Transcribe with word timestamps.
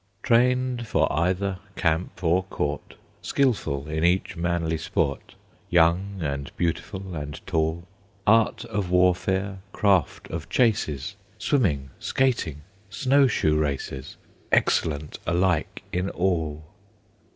Trained 0.23 0.87
for 0.87 1.13
either 1.13 1.59
camp 1.75 2.23
or 2.23 2.41
court, 2.45 2.95
Skilful 3.21 3.87
in 3.87 4.03
each 4.03 4.35
manly 4.35 4.79
sport, 4.79 5.35
Young 5.69 6.15
and 6.21 6.51
beautiful 6.57 7.13
and 7.13 7.39
tall; 7.45 7.83
Art 8.25 8.65
of 8.65 8.89
warfare, 8.89 9.59
craft 9.73 10.27
of 10.31 10.49
chases, 10.49 11.17
Swimming, 11.37 11.91
skating, 11.99 12.61
snow 12.89 13.27
shoe 13.27 13.55
races, 13.59 14.17
Excellent 14.51 15.19
alike 15.27 15.83
in 15.91 16.09
all. 16.09 16.63